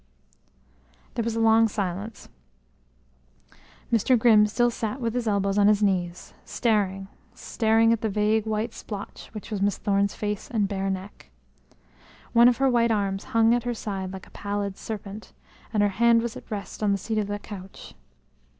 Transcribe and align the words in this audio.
There 1.13 1.23
was 1.23 1.35
a 1.35 1.39
long 1.39 1.67
silence. 1.67 2.27
Mr. 3.93 4.17
Grimm 4.17 4.47
still 4.47 4.71
sat 4.71 4.99
with 4.99 5.13
his 5.13 5.27
elbows 5.27 5.59
on 5.59 5.67
his 5.67 5.83
knees, 5.83 6.33
staring, 6.43 7.07
staring 7.35 7.93
at 7.93 8.01
the 8.01 8.09
vague 8.09 8.47
white 8.47 8.73
splotch 8.73 9.29
which 9.33 9.51
was 9.51 9.61
Miss 9.61 9.77
Thorne's 9.77 10.15
face 10.15 10.49
and 10.49 10.67
bare 10.67 10.89
neck. 10.89 11.29
One 12.33 12.47
of 12.47 12.57
her 12.57 12.67
white 12.67 12.89
arms 12.89 13.25
hung 13.25 13.53
at 13.53 13.61
her 13.61 13.75
side 13.75 14.11
like 14.11 14.25
a 14.25 14.31
pallid 14.31 14.75
serpent, 14.75 15.33
and 15.71 15.83
her 15.83 15.89
hand 15.89 16.23
was 16.23 16.35
at 16.35 16.49
rest 16.49 16.81
on 16.81 16.91
the 16.93 16.97
seat 16.97 17.19
of 17.19 17.27
the 17.27 17.37
couch. 17.37 17.93